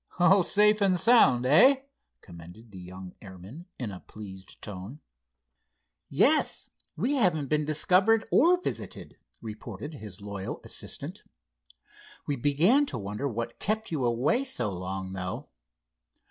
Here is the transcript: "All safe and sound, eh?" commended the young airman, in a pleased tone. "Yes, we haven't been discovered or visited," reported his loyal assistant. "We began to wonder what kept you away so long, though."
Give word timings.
"All 0.17 0.41
safe 0.41 0.81
and 0.81 0.99
sound, 0.99 1.45
eh?" 1.45 1.81
commended 2.21 2.71
the 2.71 2.79
young 2.79 3.13
airman, 3.21 3.67
in 3.77 3.91
a 3.91 3.99
pleased 3.99 4.59
tone. 4.59 4.99
"Yes, 6.09 6.69
we 6.95 7.13
haven't 7.17 7.49
been 7.49 7.65
discovered 7.65 8.27
or 8.31 8.59
visited," 8.59 9.19
reported 9.43 9.93
his 9.93 10.19
loyal 10.19 10.59
assistant. 10.63 11.21
"We 12.25 12.35
began 12.35 12.87
to 12.87 12.97
wonder 12.97 13.27
what 13.29 13.59
kept 13.59 13.91
you 13.91 14.03
away 14.03 14.43
so 14.43 14.71
long, 14.71 15.13
though." 15.13 15.49